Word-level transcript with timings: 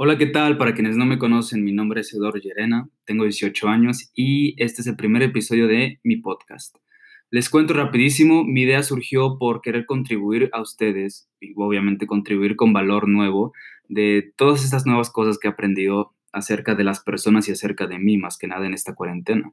Hola, 0.00 0.16
¿qué 0.16 0.26
tal? 0.26 0.58
Para 0.58 0.74
quienes 0.74 0.96
no 0.96 1.06
me 1.06 1.18
conocen, 1.18 1.64
mi 1.64 1.72
nombre 1.72 2.02
es 2.02 2.14
Eduardo 2.14 2.38
Llerena, 2.38 2.88
tengo 3.04 3.24
18 3.24 3.66
años 3.66 4.12
y 4.14 4.54
este 4.62 4.82
es 4.82 4.86
el 4.86 4.94
primer 4.94 5.24
episodio 5.24 5.66
de 5.66 5.98
mi 6.04 6.18
podcast. 6.18 6.76
Les 7.32 7.50
cuento 7.50 7.74
rapidísimo, 7.74 8.44
mi 8.44 8.62
idea 8.62 8.84
surgió 8.84 9.38
por 9.40 9.60
querer 9.60 9.86
contribuir 9.86 10.50
a 10.52 10.60
ustedes 10.60 11.28
y 11.40 11.52
obviamente 11.56 12.06
contribuir 12.06 12.54
con 12.54 12.72
valor 12.72 13.08
nuevo 13.08 13.52
de 13.88 14.32
todas 14.36 14.62
estas 14.62 14.86
nuevas 14.86 15.10
cosas 15.10 15.36
que 15.36 15.48
he 15.48 15.50
aprendido 15.50 16.14
acerca 16.30 16.76
de 16.76 16.84
las 16.84 17.00
personas 17.00 17.48
y 17.48 17.52
acerca 17.52 17.88
de 17.88 17.98
mí 17.98 18.18
más 18.18 18.38
que 18.38 18.46
nada 18.46 18.66
en 18.68 18.74
esta 18.74 18.94
cuarentena. 18.94 19.50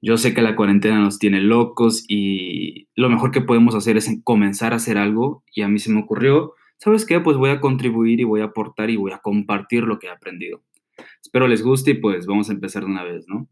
Yo 0.00 0.18
sé 0.18 0.34
que 0.34 0.42
la 0.42 0.54
cuarentena 0.54 1.00
nos 1.00 1.18
tiene 1.18 1.40
locos 1.40 2.04
y 2.06 2.86
lo 2.94 3.10
mejor 3.10 3.32
que 3.32 3.40
podemos 3.40 3.74
hacer 3.74 3.96
es 3.96 4.08
comenzar 4.22 4.72
a 4.72 4.76
hacer 4.76 4.98
algo 4.98 5.42
y 5.52 5.62
a 5.62 5.68
mí 5.68 5.80
se 5.80 5.90
me 5.90 5.98
ocurrió 5.98 6.54
¿sabes 6.84 7.06
qué? 7.06 7.18
Pues 7.18 7.38
voy 7.38 7.48
a 7.48 7.60
contribuir 7.60 8.20
y 8.20 8.24
voy 8.24 8.42
a 8.42 8.44
aportar 8.44 8.90
y 8.90 8.96
voy 8.96 9.12
a 9.12 9.18
compartir 9.18 9.84
lo 9.84 9.98
que 9.98 10.08
he 10.08 10.10
aprendido. 10.10 10.62
Espero 11.22 11.48
les 11.48 11.62
guste 11.62 11.92
y 11.92 11.94
pues 11.94 12.26
vamos 12.26 12.50
a 12.50 12.52
empezar 12.52 12.84
de 12.84 12.90
una 12.90 13.02
vez, 13.02 13.24
¿no? 13.26 13.48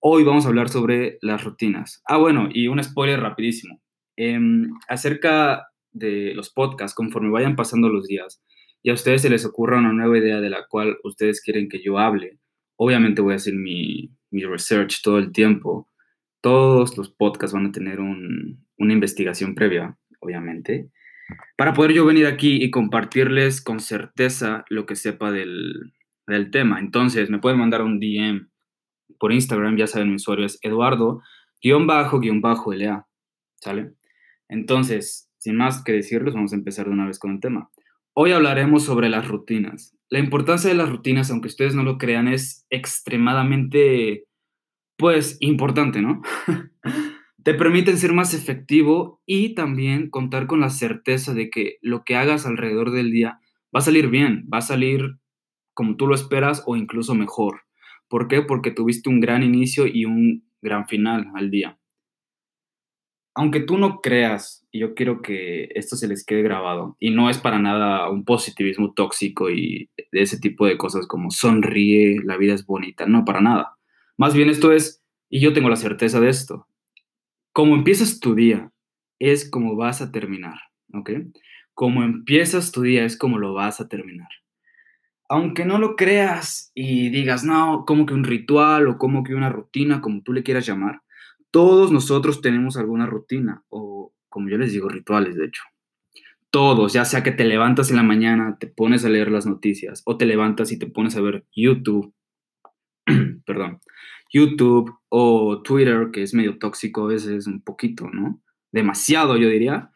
Hoy 0.00 0.24
vamos 0.24 0.44
a 0.44 0.48
hablar 0.48 0.68
sobre 0.68 1.18
las 1.22 1.44
rutinas. 1.44 2.02
Ah, 2.04 2.16
bueno, 2.16 2.48
y 2.52 2.66
un 2.66 2.82
spoiler 2.82 3.20
rapidísimo. 3.20 3.80
Em, 4.16 4.72
acerca 4.88 5.68
de 5.92 6.34
los 6.34 6.50
podcasts, 6.50 6.96
conforme 6.96 7.30
vayan 7.30 7.54
pasando 7.54 7.88
los 7.88 8.08
días 8.08 8.42
y 8.82 8.90
a 8.90 8.94
ustedes 8.94 9.22
se 9.22 9.30
les 9.30 9.44
ocurra 9.44 9.78
una 9.78 9.92
nueva 9.92 10.18
idea 10.18 10.40
de 10.40 10.50
la 10.50 10.66
cual 10.66 10.98
ustedes 11.04 11.40
quieren 11.40 11.68
que 11.68 11.80
yo 11.80 11.98
hable, 11.98 12.40
obviamente 12.76 13.22
voy 13.22 13.34
a 13.34 13.36
hacer 13.36 13.54
mi, 13.54 14.10
mi 14.30 14.42
research 14.42 15.00
todo 15.02 15.18
el 15.18 15.30
tiempo. 15.30 15.88
Todos 16.40 16.98
los 16.98 17.08
podcasts 17.10 17.54
van 17.54 17.66
a 17.66 17.72
tener 17.72 18.00
una 18.00 18.92
investigación 18.92 19.54
previa, 19.54 19.96
obviamente 20.18 20.90
para 21.56 21.74
poder 21.74 21.92
yo 21.92 22.06
venir 22.06 22.26
aquí 22.26 22.62
y 22.62 22.70
compartirles 22.70 23.60
con 23.62 23.80
certeza 23.80 24.64
lo 24.68 24.86
que 24.86 24.96
sepa 24.96 25.30
del, 25.30 25.92
tema. 26.52 26.78
Entonces, 26.78 27.30
me 27.30 27.38
pueden 27.38 27.58
mandar 27.58 27.82
un 27.82 28.00
DM 28.00 28.48
por 29.18 29.32
Instagram, 29.32 29.76
ya 29.76 29.86
saben, 29.86 30.10
mi 30.10 30.16
usuario 30.16 30.44
es 30.44 30.58
Eduardo, 30.62 31.22
guion 31.62 31.86
bajo, 31.86 32.20
guion 32.20 32.42
bajo, 32.42 32.72
LA, 32.74 33.06
¿sale? 33.56 33.92
Entonces, 34.48 35.30
sin 35.38 35.56
más 35.56 35.82
que 35.82 35.92
decirles, 35.92 36.34
vamos 36.34 36.52
a 36.52 36.56
empezar 36.56 36.86
de 36.86 36.92
una 36.92 37.06
vez 37.06 37.18
con 37.18 37.32
el 37.32 37.40
tema. 37.40 37.70
Hoy 38.12 38.32
hablaremos 38.32 38.84
sobre 38.84 39.08
las 39.08 39.26
rutinas. 39.26 39.96
La 40.10 40.18
importancia 40.18 40.68
de 40.68 40.76
las 40.76 40.90
rutinas, 40.90 41.30
aunque 41.30 41.48
ustedes 41.48 41.74
no 41.74 41.82
lo 41.82 41.96
crean, 41.96 42.28
es 42.28 42.66
extremadamente, 42.68 44.26
pues, 44.96 45.38
importante, 45.40 46.02
¿no? 46.02 46.20
te 47.42 47.54
permiten 47.54 47.98
ser 47.98 48.12
más 48.12 48.34
efectivo 48.34 49.22
y 49.24 49.54
también 49.54 50.10
contar 50.10 50.46
con 50.46 50.60
la 50.60 50.70
certeza 50.70 51.34
de 51.34 51.50
que 51.50 51.78
lo 51.82 52.04
que 52.04 52.16
hagas 52.16 52.46
alrededor 52.46 52.90
del 52.90 53.10
día 53.10 53.40
va 53.74 53.80
a 53.80 53.82
salir 53.82 54.08
bien, 54.08 54.48
va 54.52 54.58
a 54.58 54.62
salir 54.62 55.18
como 55.74 55.96
tú 55.96 56.06
lo 56.06 56.14
esperas 56.14 56.62
o 56.66 56.76
incluso 56.76 57.14
mejor. 57.14 57.62
¿Por 58.08 58.26
qué? 58.26 58.42
Porque 58.42 58.70
tuviste 58.70 59.08
un 59.08 59.20
gran 59.20 59.42
inicio 59.42 59.86
y 59.86 60.04
un 60.04 60.44
gran 60.60 60.88
final 60.88 61.30
al 61.34 61.50
día. 61.50 61.78
Aunque 63.34 63.60
tú 63.60 63.78
no 63.78 64.00
creas, 64.00 64.66
y 64.72 64.80
yo 64.80 64.94
quiero 64.94 65.22
que 65.22 65.68
esto 65.76 65.94
se 65.94 66.08
les 66.08 66.24
quede 66.24 66.42
grabado, 66.42 66.96
y 66.98 67.10
no 67.10 67.30
es 67.30 67.38
para 67.38 67.60
nada 67.60 68.10
un 68.10 68.24
positivismo 68.24 68.92
tóxico 68.94 69.48
y 69.48 69.90
de 70.10 70.22
ese 70.22 70.40
tipo 70.40 70.66
de 70.66 70.76
cosas 70.76 71.06
como 71.06 71.30
sonríe, 71.30 72.16
la 72.24 72.36
vida 72.36 72.54
es 72.54 72.66
bonita, 72.66 73.06
no, 73.06 73.24
para 73.24 73.40
nada. 73.40 73.76
Más 74.16 74.34
bien 74.34 74.48
esto 74.48 74.72
es, 74.72 75.04
y 75.30 75.38
yo 75.38 75.52
tengo 75.52 75.68
la 75.68 75.76
certeza 75.76 76.18
de 76.18 76.30
esto, 76.30 76.66
como 77.58 77.74
empiezas 77.74 78.20
tu 78.20 78.36
día 78.36 78.70
es 79.18 79.50
como 79.50 79.74
vas 79.74 80.00
a 80.00 80.12
terminar, 80.12 80.60
¿ok? 80.94 81.10
Como 81.74 82.04
empiezas 82.04 82.70
tu 82.70 82.82
día 82.82 83.04
es 83.04 83.16
como 83.16 83.36
lo 83.38 83.52
vas 83.52 83.80
a 83.80 83.88
terminar. 83.88 84.28
Aunque 85.28 85.64
no 85.64 85.78
lo 85.78 85.96
creas 85.96 86.70
y 86.72 87.10
digas, 87.10 87.42
no, 87.42 87.82
como 87.84 88.06
que 88.06 88.14
un 88.14 88.22
ritual 88.22 88.86
o 88.86 88.96
como 88.96 89.24
que 89.24 89.34
una 89.34 89.48
rutina, 89.48 90.00
como 90.00 90.22
tú 90.22 90.32
le 90.32 90.44
quieras 90.44 90.66
llamar, 90.66 91.02
todos 91.50 91.90
nosotros 91.90 92.42
tenemos 92.42 92.76
alguna 92.76 93.06
rutina 93.06 93.64
o, 93.70 94.14
como 94.28 94.48
yo 94.48 94.56
les 94.56 94.72
digo, 94.72 94.88
rituales, 94.88 95.34
de 95.34 95.46
hecho. 95.46 95.64
Todos, 96.50 96.92
ya 96.92 97.04
sea 97.04 97.24
que 97.24 97.32
te 97.32 97.44
levantas 97.44 97.90
en 97.90 97.96
la 97.96 98.04
mañana, 98.04 98.56
te 98.60 98.68
pones 98.68 99.04
a 99.04 99.08
leer 99.08 99.32
las 99.32 99.46
noticias 99.46 100.02
o 100.04 100.16
te 100.16 100.26
levantas 100.26 100.70
y 100.70 100.78
te 100.78 100.86
pones 100.86 101.16
a 101.16 101.20
ver 101.22 101.44
YouTube, 101.56 102.14
perdón, 103.44 103.80
YouTube 104.30 104.92
o 105.08 105.62
Twitter, 105.62 106.10
que 106.12 106.22
es 106.22 106.34
medio 106.34 106.58
tóxico 106.58 107.04
a 107.04 107.08
veces, 107.08 107.46
un 107.46 107.62
poquito, 107.62 108.08
¿no? 108.10 108.42
Demasiado, 108.72 109.36
yo 109.36 109.48
diría. 109.48 109.90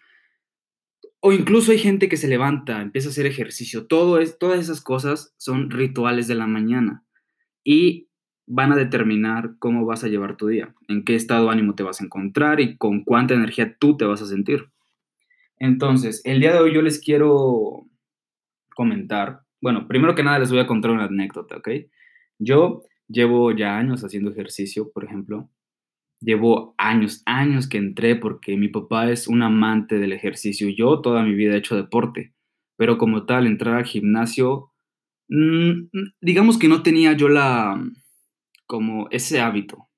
O 1.20 1.32
incluso 1.32 1.72
hay 1.72 1.78
gente 1.78 2.09
que 2.09 2.16
se 2.16 2.28
levanta, 2.28 2.81
empieza 2.81 3.09
a 3.09 3.12
hacer 3.12 3.26
ejercicio. 3.26 3.87
Todo 3.87 4.19
es, 4.19 4.38
todas 4.38 4.60
esas 4.60 4.81
cosas 4.81 5.34
son 5.37 5.70
rituales 5.70 6.26
de 6.26 6.34
la 6.34 6.47
mañana 6.47 7.04
y 7.62 8.09
van 8.47 8.72
a 8.72 8.76
determinar 8.76 9.54
cómo 9.59 9.87
vas 9.87 10.03
a 10.03 10.09
llevar 10.09 10.37
tu 10.37 10.49
día, 10.49 10.75
en 10.88 11.04
qué 11.04 11.14
estado 11.14 11.47
de 11.47 11.53
ánimo 11.53 11.75
te 11.75 11.84
vas 11.84 12.00
a 12.00 12.04
encontrar 12.04 12.60
y 12.60 12.76
con 12.76 13.04
cuánta 13.04 13.34
energía 13.34 13.76
tú 13.78 13.97
te 13.97 14.04
vas 14.04 14.20
a 14.20 14.26
sentir. 14.26 14.70
Entonces, 15.59 16.22
el 16.25 16.41
día 16.41 16.53
de 16.53 16.59
hoy 16.59 16.75
yo 16.75 16.82
les 16.82 17.00
quiero 17.00 17.87
comentar, 18.75 19.43
bueno, 19.60 19.87
primero 19.87 20.14
que 20.16 20.25
nada 20.25 20.41
les 20.41 20.50
voy 20.50 20.59
a 20.59 20.66
contar 20.66 20.91
una 20.91 21.04
anécdota, 21.04 21.59
¿ok? 21.59 21.69
Yo 22.38 22.82
Llevo 23.08 23.52
ya 23.52 23.76
años 23.76 24.04
haciendo 24.04 24.30
ejercicio, 24.30 24.90
por 24.92 25.04
ejemplo. 25.04 25.50
Llevo 26.20 26.74
años, 26.78 27.22
años 27.26 27.68
que 27.68 27.78
entré 27.78 28.16
porque 28.16 28.56
mi 28.56 28.68
papá 28.68 29.10
es 29.10 29.28
un 29.28 29.42
amante 29.42 29.98
del 29.98 30.12
ejercicio. 30.12 30.68
Yo 30.68 31.00
toda 31.00 31.22
mi 31.22 31.34
vida 31.34 31.54
he 31.54 31.58
hecho 31.58 31.76
deporte, 31.76 32.32
pero 32.76 32.98
como 32.98 33.26
tal, 33.26 33.46
entrar 33.46 33.76
al 33.76 33.84
gimnasio, 33.84 34.70
mm, 35.28 35.88
digamos 36.20 36.58
que 36.58 36.68
no 36.68 36.82
tenía 36.82 37.12
yo 37.14 37.28
la, 37.28 37.82
como 38.66 39.08
ese 39.10 39.40
hábito. 39.40 39.88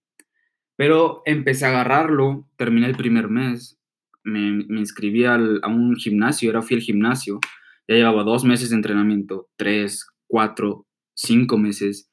Pero 0.77 1.23
empecé 1.27 1.67
a 1.67 1.69
agarrarlo, 1.69 2.49
terminé 2.57 2.87
el 2.87 2.97
primer 2.97 3.29
mes, 3.29 3.79
me, 4.25 4.65
inscribí 4.81 5.25
a 5.25 5.37
un 5.37 5.95
gimnasio, 5.97 6.51
era 6.51 6.63
fiel 6.63 6.81
gimnasio, 6.81 7.39
ya 7.87 7.95
llevaba 7.97 8.25
dos 8.25 8.45
meses 8.45 8.71
de 8.71 8.77
entrenamiento, 8.77 9.49
tres, 9.57 10.07
cuatro, 10.27 10.87
cinco 11.15 11.59
meses, 11.59 12.11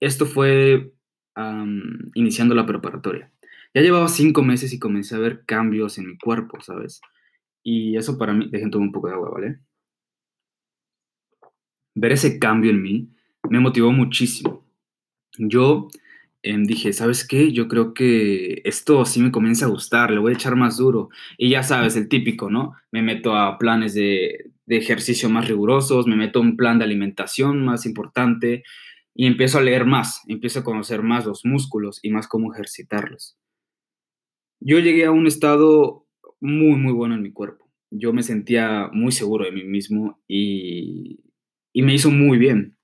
esto 0.00 0.26
fue 0.26 0.92
iniciando 2.14 2.54
la 2.54 2.64
preparatoria. 2.64 3.30
Ya 3.74 3.82
llevaba 3.82 4.08
cinco 4.08 4.42
meses 4.42 4.72
y 4.72 4.78
comencé 4.78 5.14
a 5.16 5.18
ver 5.18 5.44
cambios 5.44 5.98
en 5.98 6.06
mi 6.06 6.16
cuerpo, 6.16 6.60
¿sabes? 6.62 7.00
Y 7.62 7.96
eso 7.96 8.16
para 8.16 8.32
mí, 8.32 8.48
dejen 8.50 8.70
tomar 8.70 8.86
un 8.86 8.92
poco 8.92 9.08
de 9.08 9.14
agua, 9.14 9.30
¿vale? 9.30 9.58
Ver 11.94 12.12
ese 12.12 12.38
cambio 12.38 12.70
en 12.70 12.80
mí 12.80 13.10
me 13.50 13.60
motivó 13.60 13.92
muchísimo. 13.92 14.66
Yo 15.38 15.88
em, 16.42 16.64
dije, 16.64 16.92
¿sabes 16.92 17.26
qué? 17.26 17.52
Yo 17.52 17.68
creo 17.68 17.92
que 17.92 18.62
esto 18.64 19.04
sí 19.04 19.20
me 19.20 19.30
comienza 19.30 19.66
a 19.66 19.68
gustar, 19.68 20.10
le 20.10 20.20
voy 20.20 20.32
a 20.32 20.36
echar 20.36 20.56
más 20.56 20.78
duro. 20.78 21.10
Y 21.36 21.50
ya 21.50 21.62
sabes, 21.62 21.96
el 21.96 22.08
típico, 22.08 22.50
¿no? 22.50 22.74
Me 22.92 23.02
meto 23.02 23.36
a 23.36 23.58
planes 23.58 23.94
de, 23.94 24.52
de 24.66 24.76
ejercicio 24.76 25.28
más 25.28 25.48
rigurosos, 25.48 26.06
me 26.06 26.16
meto 26.16 26.38
a 26.38 26.42
un 26.42 26.56
plan 26.56 26.78
de 26.78 26.84
alimentación 26.84 27.64
más 27.64 27.86
importante, 27.86 28.64
y 29.16 29.26
empiezo 29.26 29.58
a 29.58 29.62
leer 29.62 29.86
más, 29.86 30.22
empiezo 30.28 30.60
a 30.60 30.64
conocer 30.64 31.02
más 31.02 31.24
los 31.24 31.44
músculos 31.44 32.00
y 32.02 32.10
más 32.10 32.28
cómo 32.28 32.52
ejercitarlos. 32.52 33.38
Yo 34.60 34.78
llegué 34.78 35.06
a 35.06 35.10
un 35.10 35.26
estado 35.26 36.06
muy, 36.38 36.78
muy 36.78 36.92
bueno 36.92 37.14
en 37.14 37.22
mi 37.22 37.32
cuerpo. 37.32 37.70
Yo 37.90 38.12
me 38.12 38.22
sentía 38.22 38.90
muy 38.92 39.12
seguro 39.12 39.46
de 39.46 39.52
mí 39.52 39.64
mismo 39.64 40.20
y, 40.28 41.20
y 41.72 41.82
me 41.82 41.94
hizo 41.94 42.10
muy 42.10 42.36
bien. 42.36 42.76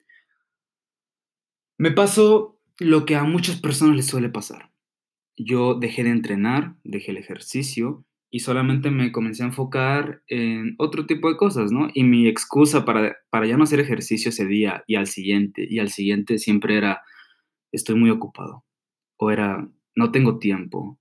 Me 1.77 1.91
pasó 1.91 2.59
lo 2.79 3.05
que 3.05 3.17
a 3.17 3.25
muchas 3.25 3.61
personas 3.61 3.97
les 3.97 4.07
suele 4.07 4.31
pasar. 4.31 4.71
Yo 5.37 5.75
dejé 5.75 6.03
de 6.05 6.11
entrenar, 6.11 6.77
dejé 6.83 7.11
el 7.11 7.19
ejercicio 7.19 8.07
y 8.35 8.41
solamente 8.41 8.91
me 8.91 9.13
comencé 9.13 9.43
a 9.43 9.47
enfocar 9.47 10.23
en 10.27 10.75
otro 10.79 11.05
tipo 11.05 11.29
de 11.29 11.37
cosas, 11.37 11.71
¿no? 11.71 11.91
Y 11.93 12.03
mi 12.03 12.27
excusa 12.27 12.87
para, 12.87 13.15
para 13.29 13.47
ya 13.47 13.59
no 13.59 13.65
hacer 13.65 13.79
ejercicio 13.79 14.31
ese 14.31 14.47
día 14.47 14.83
y 14.87 14.95
al 14.95 15.07
siguiente 15.07 15.67
y 15.69 15.81
al 15.81 15.91
siguiente 15.91 16.39
siempre 16.39 16.79
era, 16.79 17.03
estoy 17.73 17.97
muy 17.97 18.09
ocupado, 18.09 18.65
o 19.19 19.31
era, 19.31 19.69
no 19.95 20.13
tengo 20.13 20.39
tiempo, 20.39 20.99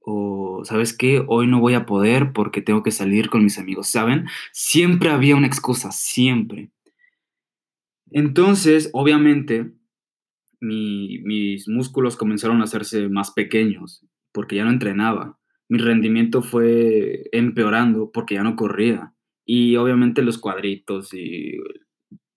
o, 0.00 0.64
¿sabes 0.64 0.94
qué? 0.94 1.24
Hoy 1.26 1.46
no 1.46 1.60
voy 1.60 1.72
a 1.72 1.86
poder 1.86 2.34
porque 2.34 2.60
tengo 2.60 2.82
que 2.82 2.90
salir 2.90 3.30
con 3.30 3.42
mis 3.42 3.58
amigos, 3.58 3.88
¿saben? 3.88 4.26
Siempre 4.52 5.08
había 5.08 5.34
una 5.34 5.46
excusa, 5.46 5.92
siempre. 5.92 6.70
Entonces, 8.10 8.90
obviamente, 8.92 9.72
mis 10.60 11.68
músculos 11.68 12.16
comenzaron 12.18 12.60
a 12.60 12.64
hacerse 12.64 13.08
más 13.08 13.30
pequeños 13.30 14.06
porque 14.30 14.56
ya 14.56 14.64
no 14.64 14.70
entrenaba 14.70 15.38
mi 15.68 15.78
rendimiento 15.78 16.42
fue 16.42 17.24
empeorando 17.32 18.10
porque 18.12 18.34
ya 18.34 18.42
no 18.42 18.56
corría. 18.56 19.12
Y 19.44 19.76
obviamente 19.76 20.22
los 20.22 20.38
cuadritos 20.38 21.12
y 21.14 21.58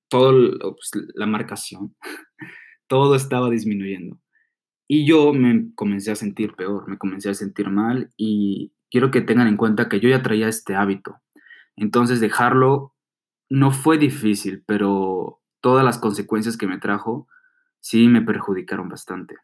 todo, 0.09 0.75
pues, 0.75 0.91
la 1.13 1.25
marcación, 1.25 1.95
todo 2.87 3.15
estaba 3.15 3.49
disminuyendo. 3.49 4.19
Y 4.87 5.05
yo 5.05 5.33
me 5.33 5.71
comencé 5.75 6.11
a 6.11 6.15
sentir 6.15 6.55
peor, 6.55 6.87
me 6.87 6.97
comencé 6.97 7.29
a 7.29 7.35
sentir 7.35 7.69
mal 7.69 8.11
y 8.17 8.73
quiero 8.89 9.11
que 9.11 9.21
tengan 9.21 9.47
en 9.47 9.57
cuenta 9.57 9.87
que 9.87 9.99
yo 9.99 10.09
ya 10.09 10.23
traía 10.23 10.47
este 10.47 10.75
hábito. 10.75 11.17
Entonces 11.75 12.19
dejarlo 12.19 12.95
no 13.49 13.71
fue 13.71 13.97
difícil, 13.97 14.63
pero 14.65 15.41
todas 15.61 15.85
las 15.85 15.97
consecuencias 15.97 16.57
que 16.57 16.67
me 16.67 16.79
trajo, 16.79 17.27
sí 17.79 18.07
me 18.07 18.21
perjudicaron 18.21 18.89
bastante. 18.89 19.35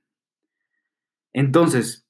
Entonces, 1.33 2.04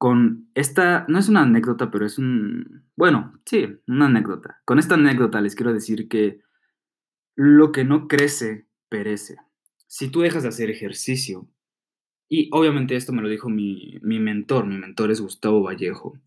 con 0.00 0.48
esta, 0.54 1.04
no 1.08 1.18
es 1.18 1.28
una 1.28 1.42
anécdota, 1.42 1.90
pero 1.90 2.06
es 2.06 2.16
un, 2.16 2.86
bueno, 2.96 3.38
sí, 3.44 3.68
una 3.86 4.06
anécdota. 4.06 4.62
Con 4.64 4.78
esta 4.78 4.94
anécdota 4.94 5.42
les 5.42 5.54
quiero 5.54 5.74
decir 5.74 6.08
que 6.08 6.40
lo 7.36 7.70
que 7.70 7.84
no 7.84 8.08
crece, 8.08 8.66
perece. 8.88 9.36
Si 9.88 10.08
tú 10.10 10.22
dejas 10.22 10.42
de 10.42 10.48
hacer 10.48 10.70
ejercicio, 10.70 11.50
y 12.30 12.48
obviamente 12.50 12.96
esto 12.96 13.12
me 13.12 13.20
lo 13.20 13.28
dijo 13.28 13.50
mi, 13.50 13.98
mi 14.00 14.20
mentor, 14.20 14.64
mi 14.64 14.78
mentor 14.78 15.10
es 15.10 15.20
Gustavo 15.20 15.62
Vallejo, 15.62 16.18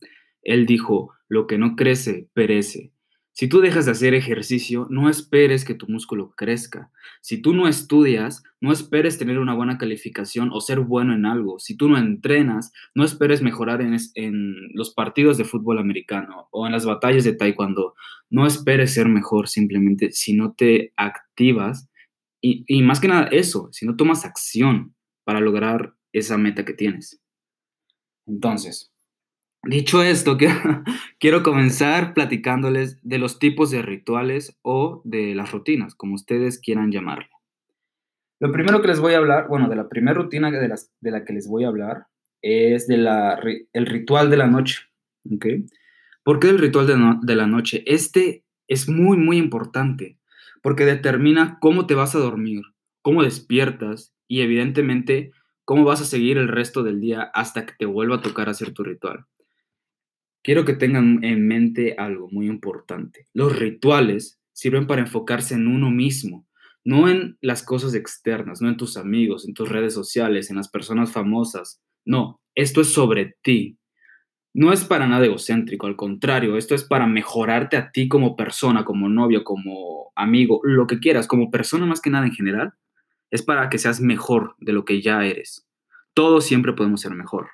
él 0.43 0.67
dijo, 0.67 1.15
lo 1.27 1.47
que 1.47 1.57
no 1.57 1.75
crece, 1.75 2.29
perece. 2.35 2.93
Si 3.35 3.47
tú 3.47 3.61
dejas 3.61 3.85
de 3.85 3.93
hacer 3.93 4.13
ejercicio, 4.13 4.85
no 4.91 5.09
esperes 5.09 5.65
que 5.65 5.73
tu 5.73 5.87
músculo 5.87 6.33
crezca. 6.37 6.91
Si 7.19 7.41
tú 7.41 7.55
no 7.55 7.67
estudias, 7.67 8.43
no 8.61 8.71
esperes 8.71 9.17
tener 9.17 9.39
una 9.39 9.55
buena 9.55 9.79
calificación 9.79 10.51
o 10.53 10.61
ser 10.61 10.81
bueno 10.81 11.15
en 11.15 11.25
algo. 11.25 11.57
Si 11.57 11.75
tú 11.75 11.89
no 11.89 11.97
entrenas, 11.97 12.71
no 12.93 13.03
esperes 13.03 13.41
mejorar 13.41 13.81
en, 13.81 14.75
los 14.75 14.93
partidos 14.93 15.39
de 15.39 15.45
fútbol 15.45 15.79
americano 15.79 16.47
o 16.51 16.67
en 16.67 16.73
las 16.73 16.85
batallas 16.85 17.23
de 17.23 17.33
taekwondo. 17.33 17.95
No 18.29 18.45
esperes 18.45 18.93
ser 18.93 19.09
mejor 19.09 19.49
simplemente 19.49 20.11
si 20.11 20.33
no 20.33 20.53
te 20.53 20.93
activas 20.95 21.89
y, 22.39 22.63
y 22.67 22.83
más 22.83 22.99
que 22.99 23.07
nada 23.07 23.29
eso, 23.31 23.69
si 23.71 23.87
no 23.87 23.95
tomas 23.95 24.25
acción 24.25 24.93
para 25.23 25.39
lograr 25.39 25.95
esa 26.11 26.37
meta 26.37 26.65
que 26.65 26.73
tienes. 26.73 27.19
Entonces, 28.27 28.92
Dicho 29.63 30.03
esto, 30.03 30.37
quiero 31.19 31.41
comenzar 31.41 32.13
platicándoles 32.13 32.99
de 33.01 33.17
los 33.17 33.39
tipos 33.39 33.71
de 33.71 33.81
rituales 33.81 34.57
o 34.61 35.01
de 35.05 35.35
las 35.35 35.51
rutinas, 35.53 35.95
como 35.95 36.15
ustedes 36.15 36.59
quieran 36.59 36.91
llamarle. 36.91 37.29
Lo 38.39 38.51
primero 38.51 38.81
que 38.81 38.89
les 38.89 38.99
voy 38.99 39.13
a 39.13 39.19
hablar, 39.19 39.47
bueno, 39.47 39.69
de 39.69 39.77
la 39.77 39.87
primera 39.87 40.15
rutina 40.15 40.51
de, 40.51 40.67
las, 40.67 40.91
de 40.99 41.11
la 41.11 41.23
que 41.23 41.31
les 41.31 41.47
voy 41.47 41.63
a 41.63 41.69
hablar 41.69 42.07
es 42.41 42.87
de 42.87 42.97
la, 42.97 43.39
el 43.71 43.85
ritual 43.85 44.29
de 44.29 44.35
la 44.35 44.47
noche. 44.47 44.81
¿ok? 45.33 45.45
¿Por 46.23 46.41
qué 46.41 46.49
el 46.49 46.59
ritual 46.59 46.85
de, 46.85 46.97
de 47.21 47.35
la 47.35 47.47
noche? 47.47 47.83
Este 47.85 48.43
es 48.67 48.89
muy, 48.89 49.15
muy 49.15 49.37
importante 49.37 50.17
porque 50.61 50.83
determina 50.83 51.57
cómo 51.61 51.87
te 51.87 51.95
vas 51.95 52.15
a 52.15 52.19
dormir, 52.19 52.63
cómo 53.01 53.23
despiertas 53.23 54.13
y 54.27 54.41
evidentemente 54.41 55.31
cómo 55.63 55.85
vas 55.85 56.01
a 56.01 56.05
seguir 56.05 56.37
el 56.37 56.49
resto 56.49 56.83
del 56.83 56.99
día 56.99 57.21
hasta 57.21 57.65
que 57.65 57.73
te 57.79 57.85
vuelva 57.85 58.17
a 58.17 58.21
tocar 58.21 58.49
hacer 58.49 58.73
tu 58.73 58.83
ritual. 58.83 59.25
Quiero 60.43 60.65
que 60.65 60.73
tengan 60.73 61.23
en 61.23 61.47
mente 61.47 61.95
algo 61.97 62.27
muy 62.29 62.47
importante. 62.47 63.27
Los 63.33 63.57
rituales 63.57 64.41
sirven 64.51 64.87
para 64.87 65.01
enfocarse 65.01 65.55
en 65.55 65.67
uno 65.67 65.89
mismo, 65.89 66.45
no 66.83 67.07
en 67.07 67.37
las 67.39 67.63
cosas 67.63 67.95
externas, 67.95 68.61
no 68.61 68.67
en 68.67 68.75
tus 68.75 68.97
amigos, 68.97 69.47
en 69.47 69.53
tus 69.53 69.69
redes 69.69 69.93
sociales, 69.93 70.49
en 70.49 70.57
las 70.57 70.67
personas 70.67 71.13
famosas. 71.13 71.81
No, 72.03 72.41
esto 72.55 72.81
es 72.81 72.91
sobre 72.91 73.37
ti. 73.41 73.77
No 74.53 74.73
es 74.73 74.83
para 74.83 75.07
nada 75.07 75.25
egocéntrico, 75.25 75.87
al 75.87 75.95
contrario, 75.95 76.57
esto 76.57 76.75
es 76.75 76.83
para 76.83 77.07
mejorarte 77.07 77.77
a 77.77 77.89
ti 77.91 78.09
como 78.09 78.35
persona, 78.35 78.83
como 78.83 79.07
novio, 79.07 79.45
como 79.45 80.11
amigo, 80.13 80.59
lo 80.63 80.87
que 80.87 80.99
quieras, 80.99 81.25
como 81.25 81.51
persona 81.51 81.85
más 81.85 82.01
que 82.01 82.09
nada 82.09 82.25
en 82.27 82.33
general. 82.33 82.73
Es 83.31 83.41
para 83.43 83.69
que 83.69 83.77
seas 83.79 84.01
mejor 84.01 84.55
de 84.59 84.73
lo 84.73 84.83
que 84.83 85.01
ya 85.01 85.25
eres. 85.25 85.65
Todos 86.13 86.45
siempre 86.45 86.73
podemos 86.73 86.99
ser 86.99 87.15
mejor. 87.15 87.47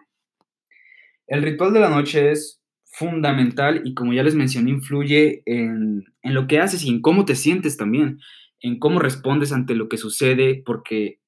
El 1.27 1.43
ritual 1.43 1.71
de 1.71 1.79
la 1.79 1.89
noche 1.89 2.31
es 2.31 2.58
fundamental 2.91 3.81
y 3.85 3.93
como 3.93 4.13
ya 4.13 4.23
les 4.23 4.35
mencioné, 4.35 4.71
influye 4.71 5.43
en, 5.45 6.05
lo 6.23 6.47
que 6.47 6.59
haces 6.59 6.83
y 6.83 6.89
en 6.89 7.01
cómo 7.01 7.25
te 7.25 7.35
sientes 7.35 7.77
también, 7.77 8.19
en 8.61 8.79
cómo 8.79 8.99
respondes 8.99 9.51
ante 9.51 9.75
lo 9.75 9.89
que 9.89 9.97
sucede, 9.97 10.61
porque 10.65 11.19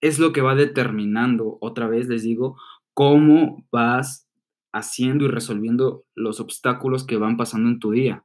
es 0.00 0.18
lo 0.18 0.32
que 0.32 0.40
va 0.40 0.54
determinando, 0.54 1.58
otra 1.60 1.88
vez 1.88 2.08
les 2.08 2.22
digo, 2.22 2.56
cómo 2.94 3.66
vas 3.70 4.28
haciendo 4.72 5.24
y 5.24 5.28
resolviendo 5.28 6.04
los 6.14 6.40
obstáculos 6.40 7.04
que 7.04 7.16
van 7.16 7.36
pasando 7.36 7.68
en 7.68 7.80
tu 7.80 7.90
día. 7.90 8.24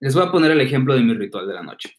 Les 0.00 0.14
voy 0.14 0.24
a 0.24 0.32
poner 0.32 0.50
el 0.50 0.60
ejemplo 0.60 0.94
de 0.94 1.02
mi 1.02 1.14
ritual 1.14 1.46
de 1.46 1.54
la 1.54 1.62
noche. 1.62 1.96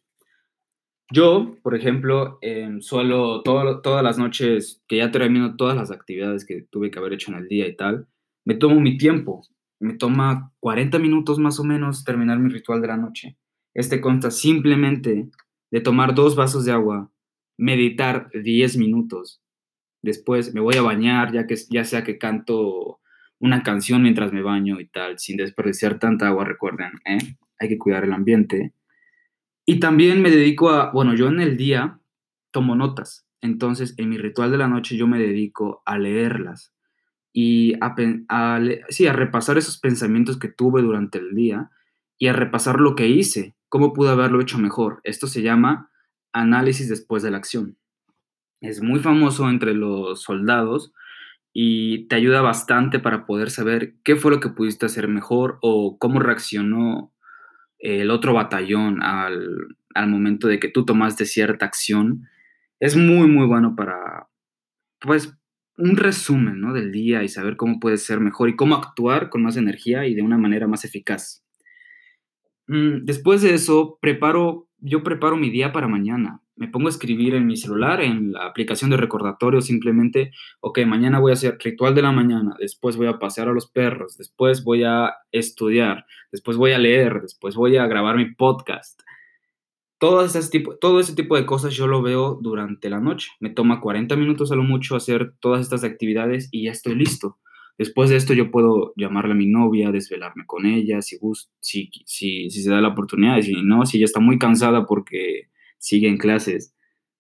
Yo, 1.12 1.56
por 1.62 1.76
ejemplo, 1.76 2.40
em, 2.42 2.82
suelo 2.82 3.44
todas 3.44 4.04
las 4.04 4.18
noches 4.18 4.82
que 4.88 4.98
ya 4.98 5.12
termino 5.12 5.56
todas 5.56 5.76
las 5.76 5.92
actividades 5.92 6.46
que 6.46 6.66
tuve 6.72 6.90
que 6.90 7.00
haber 7.00 7.14
hecho 7.14 7.32
en 7.32 7.38
el 7.38 7.48
día 7.48 7.68
y 7.68 7.76
tal, 7.76 8.08
me 8.46 8.56
tomo 8.56 8.80
mi 8.80 8.98
tiempo. 8.98 9.42
Me 9.80 9.94
toma 9.94 10.52
40 10.60 11.00
minutos 11.00 11.40
más 11.40 11.60
o 11.60 11.64
menos 11.64 12.04
terminar 12.04 12.40
mi 12.40 12.50
ritual 12.50 12.82
de 12.82 12.88
la 12.88 12.98
noche. 12.98 13.38
Este 13.74 14.02
consta 14.02 14.32
simplemente 14.32 15.30
de 15.72 15.82
tomar 15.82 16.14
dos 16.14 16.36
vasos 16.36 16.66
de 16.66 16.72
agua, 16.72 17.12
meditar 17.58 18.30
10 18.34 18.78
minutos. 18.78 19.42
Después 20.02 20.54
me 20.54 20.62
voy 20.62 20.76
a 20.76 20.82
bañar, 20.82 21.34
ya, 21.34 21.48
que, 21.48 21.56
ya 21.70 21.84
sea 21.84 22.04
que 22.04 22.18
canto 22.18 23.00
una 23.40 23.64
canción 23.64 24.04
mientras 24.04 24.32
me 24.32 24.42
baño 24.42 24.80
y 24.80 24.88
tal, 24.88 25.20
sin 25.20 25.38
desperdiciar 25.38 26.00
tanta 26.00 26.28
agua, 26.28 26.46
recuerden, 26.46 26.92
¿eh? 27.06 27.36
hay 27.60 27.68
que 27.68 27.78
cuidar 27.78 28.04
el 28.04 28.14
ambiente. 28.14 28.74
Y 29.66 29.80
también 29.80 30.22
me 30.22 30.30
dedico 30.30 30.70
a, 30.70 30.92
bueno, 30.92 31.16
yo 31.16 31.28
en 31.28 31.40
el 31.42 31.58
día 31.58 32.00
tomo 32.52 32.76
notas, 32.76 33.26
entonces 33.42 33.96
en 33.98 34.10
mi 34.10 34.18
ritual 34.18 34.52
de 34.52 34.58
la 34.58 34.68
noche 34.68 34.96
yo 34.96 35.08
me 35.08 35.20
dedico 35.20 35.82
a 35.86 35.98
leerlas 35.98 36.73
y 37.34 37.74
a, 37.82 37.96
sí, 38.90 39.08
a 39.08 39.14
repasar 39.14 39.58
esos 39.58 39.80
pensamientos 39.80 40.38
que 40.38 40.50
tuve 40.50 40.84
durante 40.84 41.18
el 41.18 41.34
día 41.34 41.72
y 42.20 42.28
a 42.28 42.34
repasar 42.34 42.80
lo 42.80 42.96
que 42.96 43.08
hice, 43.08 43.56
cómo 43.70 43.92
pude 43.92 44.12
haberlo 44.12 44.40
hecho 44.40 44.60
mejor. 44.60 45.02
Esto 45.04 45.26
se 45.26 45.42
llama 45.42 45.90
análisis 46.32 46.88
después 46.88 47.24
de 47.24 47.32
la 47.32 47.38
acción. 47.38 47.76
Es 48.62 48.82
muy 48.82 49.00
famoso 49.00 49.50
entre 49.50 49.74
los 49.74 50.22
soldados 50.22 50.94
y 51.52 52.08
te 52.08 52.16
ayuda 52.16 52.42
bastante 52.42 53.00
para 53.00 53.26
poder 53.26 53.50
saber 53.50 53.96
qué 54.04 54.16
fue 54.16 54.32
lo 54.32 54.40
que 54.40 54.50
pudiste 54.50 54.86
hacer 54.86 55.08
mejor 55.08 55.58
o 55.62 55.98
cómo 55.98 56.20
reaccionó 56.20 57.14
el 57.80 58.12
otro 58.12 58.34
batallón 58.34 59.02
al, 59.02 59.76
al 59.96 60.08
momento 60.08 60.48
de 60.48 60.60
que 60.60 60.70
tú 60.70 60.86
tomaste 60.86 61.26
cierta 61.26 61.66
acción. 61.66 62.30
Es 62.80 62.96
muy, 62.96 63.28
muy 63.28 63.48
bueno 63.48 63.76
para, 63.76 64.28
pues, 65.00 65.36
un 65.78 65.98
resumen 65.98 66.60
¿no? 66.60 66.74
del 66.74 66.92
día 66.92 67.24
y 67.24 67.30
saber 67.30 67.56
cómo 67.56 67.80
puede 67.80 67.98
ser 67.98 68.20
mejor 68.20 68.50
y 68.50 68.56
cómo 68.56 68.76
actuar 68.76 69.30
con 69.30 69.44
más 69.44 69.58
energía 69.58 70.06
y 70.06 70.14
de 70.14 70.22
una 70.22 70.38
manera 70.38 70.68
más 70.68 70.86
eficaz. 70.86 71.44
Mm, 72.68 73.06
después 73.06 73.42
de 73.42 73.54
eso, 73.54 73.98
preparo, 74.02 74.68
yo 74.80 75.04
preparo 75.04 75.36
mi 75.36 75.50
día 75.50 75.72
para 75.72 75.88
mañana. 75.88 76.40
Me 76.56 76.68
pongo 76.68 76.88
a 76.88 76.92
escribir 76.92 77.34
en 77.34 77.48
mi 77.48 77.58
celular, 77.58 78.02
en 78.02 78.32
la 78.32 78.46
aplicación 78.46 78.92
de 78.92 78.98
recordatorio, 78.98 79.60
simplemente, 79.62 80.32
ok, 80.60 80.86
mañana 80.86 81.20
voy 81.20 81.32
a 81.32 81.34
hacer 81.34 81.58
ritual 81.60 81.96
de 81.96 82.04
la 82.04 82.12
mañana, 82.12 82.56
después 82.60 82.96
voy 82.96 83.08
a 83.08 83.18
pasear 83.18 83.48
a 83.48 83.54
los 83.54 83.68
perros, 83.72 84.18
después 84.20 84.64
voy 84.64 84.84
a 84.84 85.14
estudiar, 85.32 86.06
después 86.32 86.56
voy 86.56 86.74
a 86.74 86.78
leer, 86.78 87.22
después 87.22 87.56
voy 87.56 87.78
a 87.78 87.88
grabar 87.88 88.18
mi 88.18 88.36
podcast 88.36 89.02
todo 90.04 90.26
ese, 90.26 90.50
tipo, 90.50 90.76
todo 90.76 91.00
ese 91.00 91.16
tipo 91.16 91.38
de 91.38 91.46
cosas 91.46 91.74
yo 91.74 91.88
lo 91.88 92.02
veo 92.02 92.38
durante 92.42 92.90
la 92.90 93.00
noche. 93.00 93.30
Me 93.40 93.50
toma 93.50 93.80
40 93.80 94.18
minutos 94.18 94.52
a 94.52 94.56
lo 94.58 94.64
mucho 94.64 94.98
hacer 94.98 95.34
todas 95.40 95.62
estas 95.62 95.86
actividades 95.86 96.50
y 96.52 96.66
ya 96.66 96.72
estoy 96.72 96.96
listo. 96.96 97.40
Después 97.78 98.10
de 98.10 98.18
esto 98.18 98.34
yo 98.34 98.52
puedo 98.52 98.92
llamarle 98.98 99.32
a 99.32 99.38
mi 99.38 99.48
novia, 99.48 99.94
desvelarme 99.94 100.44
con 100.46 100.66
ella, 100.66 101.02
si, 101.02 101.18
si, 101.62 101.90
si, 102.06 102.50
si 102.50 102.64
se 102.64 102.70
da 102.70 102.82
la 102.82 102.90
oportunidad. 102.90 103.40
Si 103.40 103.54
no, 103.64 103.86
si 103.86 103.96
ella 103.96 104.04
está 104.04 104.20
muy 104.20 104.38
cansada 104.38 104.86
porque 104.86 105.48
sigue 105.78 106.10
en 106.10 106.18
clases, 106.18 106.76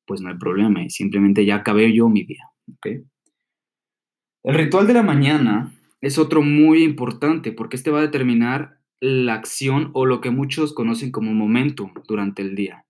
pues 0.05 0.19
no 0.19 0.27
hay 0.27 0.37
problema 0.37 0.83
y 0.83 0.89
simplemente 0.89 1.45
ya 1.45 1.55
acabé 1.55 1.95
yo 1.95 2.09
mi 2.09 2.25
día. 2.25 2.49
El 4.43 4.55
ritual 4.55 4.87
de 4.87 4.93
la 4.93 5.03
mañana 5.03 5.73
es 6.01 6.17
otro 6.17 6.41
muy 6.41 6.83
importante 6.83 7.53
porque 7.53 7.77
este 7.77 7.91
va 7.91 7.99
a 7.99 8.07
determinar 8.07 8.82
la 9.03 9.33
acción 9.33 9.89
o 9.93 10.05
lo 10.05 10.21
que 10.21 10.29
muchos 10.29 10.73
conocen 10.73 11.11
como 11.11 11.33
momento 11.33 11.91
durante 12.07 12.41
el 12.41 12.55
día. 12.55 12.85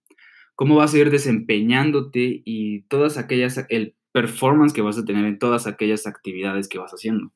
Cómo 0.53 0.75
vas 0.75 0.93
a 0.93 0.99
ir 0.99 1.09
desempeñándote 1.09 2.43
y 2.45 2.83
todas 2.83 3.17
aquellas, 3.17 3.65
el 3.69 3.95
performance 4.11 4.73
que 4.73 4.83
vas 4.83 4.95
a 4.99 5.05
tener 5.05 5.25
en 5.25 5.39
todas 5.39 5.65
aquellas 5.65 6.05
actividades 6.05 6.67
que 6.67 6.77
vas 6.77 6.91
haciendo. 6.91 7.33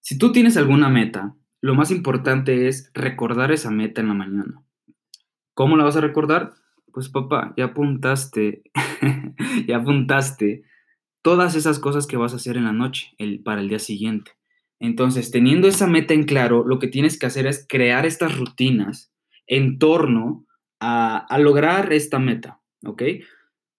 Si 0.00 0.16
tú 0.16 0.32
tienes 0.32 0.56
alguna 0.56 0.88
meta, 0.88 1.36
lo 1.60 1.74
más 1.74 1.90
importante 1.90 2.66
es 2.66 2.90
recordar 2.94 3.52
esa 3.52 3.70
meta 3.70 4.00
en 4.00 4.08
la 4.08 4.14
mañana. 4.14 4.62
¿Cómo 5.52 5.76
la 5.76 5.84
vas 5.84 5.96
a 5.96 6.00
recordar? 6.00 6.54
Pues 6.94 7.10
papá, 7.10 7.52
ya 7.58 7.66
apuntaste, 7.66 8.62
ya 9.68 9.76
apuntaste 9.76 10.64
todas 11.20 11.56
esas 11.56 11.78
cosas 11.78 12.06
que 12.06 12.16
vas 12.16 12.32
a 12.32 12.36
hacer 12.36 12.56
en 12.56 12.64
la 12.64 12.72
noche 12.72 13.12
el, 13.18 13.42
para 13.42 13.60
el 13.60 13.68
día 13.68 13.80
siguiente. 13.80 14.37
Entonces, 14.80 15.30
teniendo 15.30 15.66
esa 15.68 15.86
meta 15.86 16.14
en 16.14 16.24
claro, 16.24 16.64
lo 16.66 16.78
que 16.78 16.88
tienes 16.88 17.18
que 17.18 17.26
hacer 17.26 17.46
es 17.46 17.66
crear 17.68 18.06
estas 18.06 18.38
rutinas 18.38 19.12
en 19.46 19.78
torno 19.78 20.46
a, 20.80 21.26
lograr 21.38 21.92
esta 21.92 22.18
meta. 22.18 22.60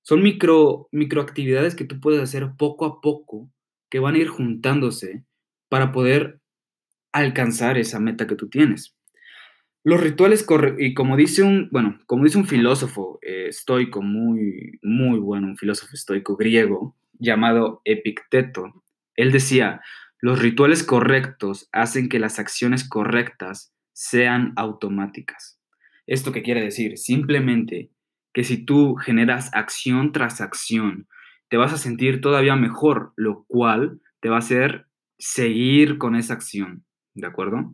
Son 0.02 0.22
micro, 0.22 0.90
microactividades 0.92 1.76
que 1.76 1.86
tú 1.86 2.00
puedes 2.00 2.22
hacer 2.22 2.50
poco 2.58 2.86
a 2.86 3.02
poco, 3.02 3.50
que 3.90 4.00
van 4.00 4.16
a 4.16 4.20
ir 4.20 4.28
juntándose 4.28 5.24
para 5.70 5.92
poder 5.92 6.42
alcanzar 7.12 7.78
esa 7.78 8.00
meta 8.00 8.28
que 8.28 8.36
tú 8.36 8.50
tienes. 8.50 8.96
Los 9.84 10.02
rituales, 10.02 10.46
y 10.78 10.94
como 10.94 11.16
dice 11.16 11.44
un, 11.44 11.70
bueno, 11.72 12.00
como 12.06 12.26
dice 12.26 12.38
un 12.38 12.46
filósofo 12.46 13.20
eh, 13.22 13.48
estoico 13.48 14.02
muy, 14.02 14.80
muy 14.82 15.20
bueno, 15.20 15.48
un 15.48 15.58
filósofo 15.58 15.94
estoico 15.94 16.36
griego 16.36 16.98
llamado 17.14 17.82
Epicteto, 17.86 18.84
él 19.16 19.32
decía, 19.32 19.82
los 20.22 20.40
rituales 20.40 20.84
correctos 20.84 21.70
hacen 21.72 22.10
que 22.10 22.20
las 22.20 22.40
acciones 22.40 22.88
correctas 22.88 23.74
sean 23.94 24.54
automáticas. 24.56 25.60
¿Esto 26.08 26.32
qué 26.32 26.42
quiere 26.42 26.62
decir? 26.62 26.98
Simplemente 26.98 27.92
que 28.34 28.44
si 28.44 28.58
tú 28.66 28.96
generas 28.96 29.50
acción 29.54 30.12
tras 30.12 30.42
acción, 30.42 31.08
te 31.50 31.58
vas 31.58 31.74
a 31.74 31.78
sentir 31.78 32.22
todavía 32.22 32.56
mejor, 32.56 33.14
lo 33.16 33.46
cual 33.48 34.02
te 34.20 34.30
va 34.30 34.38
a 34.38 34.40
hacer 34.40 34.88
seguir 35.18 35.98
con 35.98 36.16
esa 36.16 36.34
acción, 36.34 36.86
¿de 37.14 37.28
acuerdo? 37.28 37.74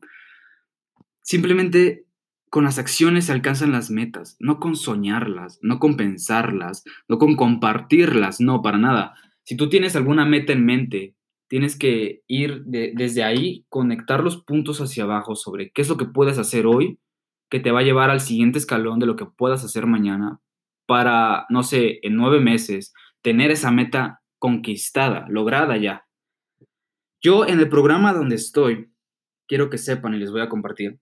Simplemente 1.21 2.05
con 2.49 2.63
las 2.63 2.79
acciones 2.79 3.25
se 3.25 3.31
alcanzan 3.31 3.71
las 3.71 3.91
metas, 3.91 4.37
no 4.39 4.59
con 4.59 4.75
soñarlas, 4.75 5.59
no 5.61 5.79
con 5.79 5.97
pensarlas, 5.97 6.83
no 7.07 7.17
con 7.17 7.35
compartirlas, 7.35 8.39
no, 8.39 8.61
para 8.61 8.77
nada. 8.77 9.15
Si 9.43 9.57
tú 9.57 9.67
tienes 9.67 9.95
alguna 9.95 10.25
meta 10.25 10.53
en 10.53 10.65
mente, 10.65 11.15
tienes 11.47 11.77
que 11.77 12.21
ir 12.27 12.63
desde 12.65 13.23
ahí, 13.23 13.65
conectar 13.69 14.23
los 14.23 14.43
puntos 14.43 14.81
hacia 14.81 15.03
abajo 15.03 15.35
sobre 15.35 15.71
qué 15.71 15.81
es 15.81 15.89
lo 15.89 15.97
que 15.97 16.05
puedes 16.05 16.37
hacer 16.37 16.65
hoy 16.65 16.99
que 17.49 17.59
te 17.59 17.71
va 17.71 17.81
a 17.81 17.83
llevar 17.83 18.09
al 18.09 18.21
siguiente 18.21 18.57
escalón 18.57 18.99
de 18.99 19.05
lo 19.05 19.15
que 19.15 19.25
puedas 19.25 19.63
hacer 19.63 19.85
mañana 19.85 20.39
para, 20.87 21.45
no 21.49 21.63
sé, 21.63 21.99
en 22.03 22.15
nueve 22.15 22.39
meses, 22.39 22.93
tener 23.21 23.51
esa 23.51 23.71
meta 23.71 24.21
conquistada, 24.39 25.25
lograda 25.29 25.77
ya. 25.77 26.05
Yo 27.21 27.45
en 27.45 27.59
el 27.59 27.69
programa 27.69 28.13
donde 28.13 28.35
estoy, 28.35 28.91
quiero 29.47 29.69
que 29.69 29.77
sepan 29.77 30.13
y 30.13 30.19
les 30.19 30.31
voy 30.31 30.41
a 30.41 30.49
compartir, 30.49 30.99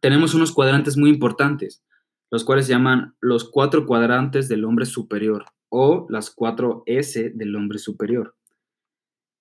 tenemos 0.00 0.34
unos 0.34 0.52
cuadrantes 0.52 0.96
muy 0.96 1.10
importantes, 1.10 1.84
los 2.30 2.44
cuales 2.44 2.66
se 2.66 2.72
llaman 2.72 3.14
los 3.20 3.50
cuatro 3.50 3.86
cuadrantes 3.86 4.48
del 4.48 4.64
hombre 4.64 4.86
superior 4.86 5.44
o 5.68 6.06
las 6.08 6.30
cuatro 6.30 6.82
S 6.86 7.30
del 7.34 7.56
hombre 7.56 7.78
superior. 7.78 8.36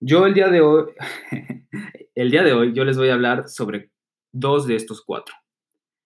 Yo 0.01 0.25
el 0.25 0.34
día 0.34 0.48
de 0.48 0.62
hoy, 0.62 0.86
el 2.15 2.32
día 2.32 2.44
de 2.44 2.53
hoy 2.53 2.74
yo 2.74 2.86
les 2.86 2.98
voy 2.98 3.10
a 3.10 3.15
hablar 3.15 3.50
sobre 3.50 3.91
dos 4.32 4.65
de 4.65 4.75
estos 4.75 5.03
cuatro. 5.03 5.36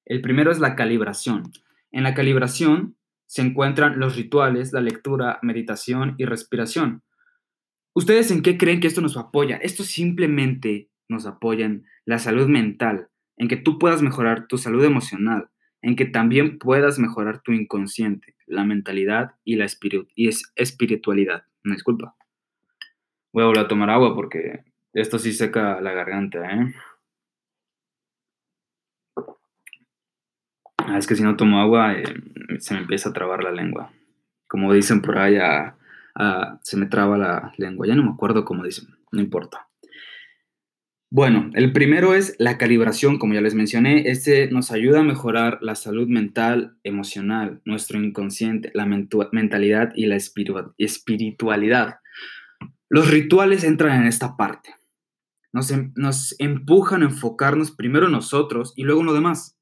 El 0.05 0.21
primero 0.21 0.51
es 0.51 0.59
la 0.59 0.75
calibración. 0.75 1.51
En 1.91 2.01
la 2.01 2.15
calibración 2.15 2.97
se 3.27 3.43
encuentran 3.43 3.99
los 3.99 4.15
rituales, 4.15 4.73
la 4.73 4.81
lectura, 4.81 5.37
meditación 5.43 6.15
y 6.17 6.25
respiración. 6.25 7.03
¿Ustedes 7.93 8.31
en 8.31 8.41
qué 8.41 8.57
creen 8.57 8.79
que 8.79 8.87
esto 8.87 9.01
nos 9.01 9.15
apoya? 9.15 9.57
Esto 9.57 9.83
simplemente 9.83 10.89
nos 11.07 11.27
apoya 11.27 11.67
en 11.67 11.85
la 12.05 12.17
salud 12.17 12.47
mental, 12.47 13.09
en 13.37 13.47
que 13.47 13.57
tú 13.57 13.77
puedas 13.77 14.01
mejorar 14.01 14.47
tu 14.47 14.57
salud 14.57 14.83
emocional, 14.83 15.49
en 15.83 15.95
que 15.95 16.05
también 16.05 16.57
puedas 16.57 16.97
mejorar 16.97 17.43
tu 17.43 17.51
inconsciente, 17.51 18.35
la 18.47 18.63
mentalidad 18.63 19.35
y 19.43 19.55
la 19.55 19.65
espiritualidad. 19.65 21.43
Disculpa. 21.63 22.15
Voy 23.33 23.43
a 23.43 23.47
volver 23.47 23.65
a 23.65 23.67
tomar 23.67 23.89
agua 23.89 24.13
porque 24.13 24.63
esto 24.93 25.17
sí 25.17 25.33
seca 25.33 25.81
la 25.81 25.91
garganta, 25.91 26.39
¿eh? 26.51 26.73
Ah, 30.77 30.99
es 30.99 31.07
que 31.07 31.15
si 31.15 31.23
no 31.23 31.35
tomo 31.35 31.59
agua 31.59 31.93
eh, 31.93 32.03
se 32.59 32.75
me 32.75 32.81
empieza 32.81 33.09
a 33.09 33.13
trabar 33.13 33.43
la 33.43 33.51
lengua. 33.51 33.91
Como 34.47 34.71
dicen 34.71 35.01
por 35.01 35.17
ahí, 35.17 35.37
se 36.61 36.77
me 36.77 36.85
traba 36.85 37.17
la 37.17 37.51
lengua. 37.57 37.87
Ya 37.87 37.95
no 37.95 38.03
me 38.03 38.11
acuerdo 38.11 38.45
cómo 38.45 38.63
dicen, 38.63 38.89
no 39.11 39.19
importa. 39.19 39.67
Bueno, 41.09 41.49
el 41.53 41.73
primero 41.73 42.13
es 42.13 42.35
la 42.37 42.59
calibración, 42.59 43.17
como 43.17 43.33
ya 43.33 43.41
les 43.41 43.55
mencioné. 43.55 44.09
Este 44.09 44.51
nos 44.51 44.71
ayuda 44.71 44.99
a 44.99 45.03
mejorar 45.03 45.57
la 45.61 45.73
salud 45.73 46.07
mental, 46.07 46.77
emocional, 46.83 47.61
nuestro 47.65 47.99
inconsciente, 47.99 48.69
la 48.75 48.85
mentalidad 48.85 49.91
y 49.95 50.05
la 50.05 50.17
espiritualidad. 50.17 51.95
Los 52.93 53.09
rituales 53.09 53.63
entran 53.63 54.01
en 54.01 54.07
esta 54.07 54.37
parte. 54.37 54.75
Nos, 55.51 55.71
em, 55.71 55.91
nos 55.95 56.35
empujan 56.39 57.01
a 57.01 57.05
enfocarnos 57.05 57.71
primero 57.71 58.05
en 58.05 58.11
nosotros 58.11 58.73
y 58.75 58.83
luego 58.83 59.01
en 59.01 59.07
lo 59.07 59.13
demás. 59.13 59.57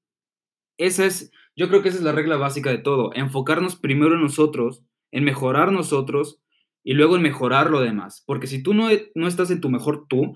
Esa 0.77 1.05
es, 1.05 1.31
yo 1.55 1.69
creo 1.69 1.81
que 1.81 1.89
esa 1.89 1.99
es 1.99 2.03
la 2.03 2.11
regla 2.11 2.35
básica 2.35 2.69
de 2.69 2.79
todo. 2.79 3.11
Enfocarnos 3.13 3.77
primero 3.77 4.15
en 4.15 4.21
nosotros, 4.21 4.83
en 5.11 5.23
mejorar 5.23 5.71
nosotros 5.71 6.41
y 6.83 6.93
luego 6.93 7.15
en 7.15 7.21
mejorar 7.21 7.69
lo 7.69 7.79
demás. 7.79 8.21
Porque 8.25 8.47
si 8.47 8.61
tú 8.61 8.73
no, 8.73 8.89
no 9.15 9.27
estás 9.27 9.49
en 9.49 9.61
tu 9.61 9.69
mejor 9.69 10.07
tú, 10.09 10.33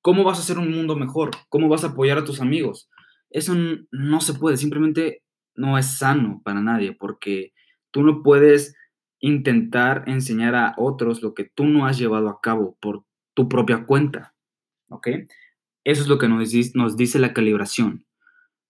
¿Cómo 0.00 0.24
vas 0.24 0.38
a 0.38 0.40
hacer 0.40 0.58
un 0.58 0.70
mundo 0.70 0.96
mejor? 0.96 1.32
¿Cómo 1.48 1.68
vas 1.68 1.84
a 1.84 1.88
apoyar 1.88 2.18
a 2.18 2.24
tus 2.24 2.40
amigos? 2.40 2.88
Eso 3.30 3.54
no 3.90 4.20
se 4.20 4.34
puede, 4.34 4.56
simplemente 4.56 5.22
no 5.54 5.76
es 5.76 5.98
sano 5.98 6.40
para 6.44 6.60
nadie, 6.60 6.92
porque 6.92 7.52
tú 7.90 8.02
no 8.02 8.22
puedes 8.22 8.74
intentar 9.20 10.04
enseñar 10.06 10.54
a 10.54 10.74
otros 10.76 11.22
lo 11.22 11.34
que 11.34 11.44
tú 11.44 11.64
no 11.64 11.86
has 11.86 11.98
llevado 11.98 12.28
a 12.28 12.40
cabo 12.40 12.76
por 12.80 13.04
tu 13.34 13.48
propia 13.48 13.84
cuenta. 13.84 14.34
¿Ok? 14.88 15.08
Eso 15.84 16.02
es 16.02 16.08
lo 16.08 16.18
que 16.18 16.28
nos 16.28 16.52
nos 16.74 16.96
dice 16.96 17.18
la 17.18 17.32
calibración. 17.32 18.04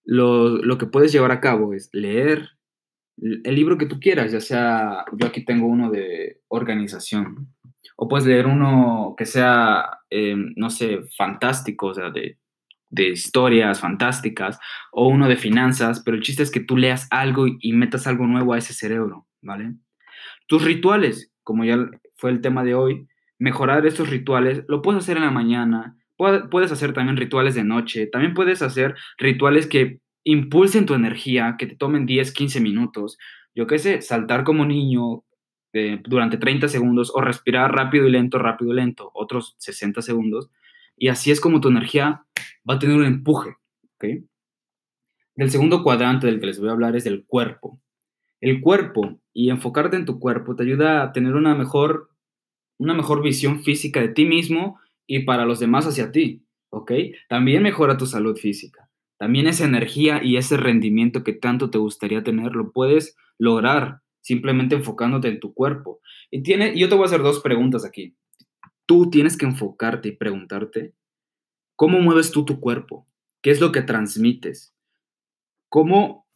Lo, 0.05 0.77
que 0.77 0.85
puedes 0.85 1.11
llevar 1.11 1.31
a 1.31 1.41
cabo 1.41 1.73
es 1.73 1.89
leer 1.93 2.49
el 3.17 3.55
libro 3.55 3.77
que 3.77 3.85
tú 3.85 3.99
quieras, 3.99 4.31
ya 4.31 4.39
sea, 4.39 5.05
yo 5.11 5.27
aquí 5.27 5.43
tengo 5.43 5.67
uno 5.67 5.91
de 5.91 6.41
organización, 6.47 7.53
o 7.97 8.07
puedes 8.07 8.25
leer 8.25 8.47
uno 8.47 9.13
que 9.17 9.25
sea, 9.25 9.99
eh, 10.09 10.35
no 10.55 10.69
sé, 10.69 11.01
fantástico, 11.17 11.87
o 11.87 11.93
sea, 11.93 12.09
de, 12.09 12.37
historias 12.91 13.81
fantásticas, 13.81 14.59
o 14.91 15.09
uno 15.09 15.27
de 15.27 15.35
finanzas, 15.35 16.01
pero 16.03 16.17
el 16.17 16.23
chiste 16.23 16.41
es 16.43 16.49
que 16.49 16.61
tú 16.61 16.77
leas 16.77 17.07
algo 17.11 17.45
y, 17.47 17.73
metas 17.73 18.07
algo 18.07 18.25
nuevo 18.25 18.53
a 18.53 18.57
ese 18.57 18.73
cerebro, 18.73 19.27
¿vale? 19.41 19.75
Tus 20.49 20.63
rituales, 20.63 21.31
como 21.43 21.63
ya 21.63 21.77
fue 22.15 22.31
el 22.31 22.41
tema 22.41 22.63
de 22.63 22.73
hoy, 22.73 23.07
mejorar 23.37 23.85
estos 23.85 24.09
rituales, 24.09 24.63
lo 24.67 24.81
puedes 24.81 25.03
hacer 25.03 25.15
en 25.17 25.23
la 25.23 25.29
mañana, 25.29 25.95
puedes 26.17 26.71
hacer 26.71 26.91
también 26.91 27.17
rituales 27.17 27.53
de 27.53 27.63
noche, 27.63 28.07
también 28.07 28.33
puedes 28.33 28.63
hacer 28.63 28.95
rituales 29.19 29.67
que 29.67 29.99
impulsen 30.23 30.87
tu 30.87 30.95
energía, 30.95 31.55
que 31.59 31.67
te 31.67 31.75
tomen 31.75 32.07
10, 32.07 32.33
15 32.33 32.61
minutos. 32.61 33.19
Yo 33.53 33.67
qué 33.67 33.77
sé, 33.77 34.01
saltar 34.01 34.43
como 34.43 34.65
niño, 34.65 35.23
eh, 35.71 36.01
durante 36.03 36.37
30 36.37 36.67
segundos 36.67 37.11
o 37.13 37.21
respirar 37.21 37.71
rápido 37.71 38.07
y 38.07 38.11
lento, 38.11 38.39
rápido 38.39 38.73
y 38.73 38.77
lento, 38.77 39.11
otros 39.13 39.53
60 39.59 40.01
segundos. 40.01 40.49
Y 40.97 41.09
así 41.09 41.29
es 41.29 41.39
como 41.39 41.61
tu 41.61 41.67
energía 41.67 42.23
va 42.67 42.73
a 42.73 42.79
tener 42.79 42.97
un 42.97 43.05
empuje. 43.05 43.55
¿okay? 43.97 44.25
Del 45.35 45.51
segundo 45.51 45.83
cuadrante 45.83 46.25
del 46.25 46.39
que 46.39 46.47
les 46.47 46.59
voy 46.59 46.69
a 46.69 46.71
hablar 46.71 46.95
es 46.95 47.03
del 47.03 47.23
cuerpo. 47.23 47.79
El 48.41 48.61
cuerpo 48.61 49.19
y 49.33 49.49
enfocarte 49.49 49.97
en 49.97 50.05
tu 50.05 50.19
cuerpo 50.19 50.55
te 50.55 50.63
ayuda 50.63 51.03
a 51.03 51.11
tener 51.11 51.35
una 51.35 51.55
mejor, 51.55 52.09
una 52.77 52.93
mejor 52.93 53.21
visión 53.21 53.63
física 53.63 53.99
de 53.99 54.09
ti 54.09 54.25
mismo 54.25 54.79
y 55.07 55.19
para 55.19 55.45
los 55.45 55.59
demás 55.59 55.85
hacia 55.85 56.11
ti. 56.11 56.43
¿ok? 56.69 56.91
También 57.27 57.63
mejora 57.63 57.97
tu 57.97 58.05
salud 58.05 58.37
física. 58.37 58.89
También 59.17 59.47
esa 59.47 59.65
energía 59.65 60.23
y 60.23 60.37
ese 60.37 60.55
rendimiento 60.57 61.23
que 61.23 61.33
tanto 61.33 61.69
te 61.69 61.77
gustaría 61.77 62.23
tener 62.23 62.53
lo 62.53 62.71
puedes 62.71 63.17
lograr 63.37 64.01
simplemente 64.21 64.75
enfocándote 64.75 65.27
en 65.27 65.39
tu 65.39 65.53
cuerpo. 65.53 65.99
Y 66.31 66.43
tiene, 66.43 66.77
yo 66.77 66.87
te 66.87 66.95
voy 66.95 67.03
a 67.03 67.07
hacer 67.07 67.21
dos 67.21 67.41
preguntas 67.41 67.85
aquí. 67.85 68.15
Tú 68.85 69.09
tienes 69.09 69.37
que 69.37 69.45
enfocarte 69.45 70.09
y 70.09 70.15
preguntarte, 70.15 70.93
¿cómo 71.75 71.99
mueves 71.99 72.31
tú 72.31 72.45
tu 72.45 72.59
cuerpo? 72.59 73.07
¿Qué 73.41 73.51
es 73.51 73.59
lo 73.59 73.71
que 73.71 73.81
transmites? 73.81 74.73
¿Cómo, 75.69 76.27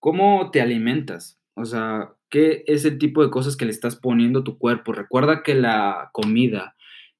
cómo 0.00 0.50
te 0.50 0.60
alimentas? 0.60 1.38
O 1.54 1.64
sea, 1.64 2.14
¿qué 2.28 2.64
es 2.66 2.84
el 2.84 2.98
tipo 2.98 3.22
de 3.22 3.30
cosas 3.30 3.56
que 3.56 3.66
le 3.66 3.70
estás 3.70 3.96
poniendo 3.96 4.40
a 4.40 4.44
tu 4.44 4.58
cuerpo? 4.58 4.92
Recuerda 4.92 5.42
que 5.42 5.54
la 5.54 6.10
comida 6.12 6.74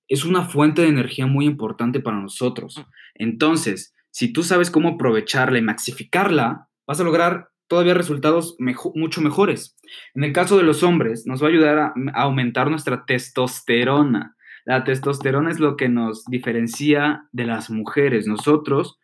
es 0.08 0.24
una 0.24 0.42
fuente 0.42 0.82
de 0.82 0.88
energía 0.88 1.26
muy 1.26 1.46
importante 1.46 2.00
para 2.00 2.18
nosotros. 2.18 2.84
Ministro 3.14 3.94
si 4.10 4.32
tú 4.32 4.42
sabes 4.42 4.70
cómo 4.70 4.90
aprovecharla 4.90 5.58
y 5.58 5.62
maxificarla, 5.62 6.68
vas 6.86 7.00
a 7.00 7.04
lograr 7.04 7.50
todavía 7.68 7.94
resultados 7.94 8.56
mucho 8.58 9.20
mejores. 9.20 9.76
En 10.14 10.24
el 10.24 10.32
caso 10.32 10.56
de 10.56 10.64
los 10.64 10.82
hombres, 10.82 11.26
nos 11.26 11.40
va 11.40 11.46
a 11.46 11.50
ayudar 11.50 11.78
a, 11.78 11.94
aumentar 12.14 12.68
nuestra 12.68 13.04
testosterona. 13.06 14.36
La 14.64 14.82
testosterona 14.82 15.50
es 15.50 15.60
lo 15.60 15.76
que 15.76 15.88
nos 15.88 16.24
diferencia 16.24 17.28
de 17.30 17.44
las 17.44 17.70
mujeres. 17.70 18.26
Nosotros 18.26 18.98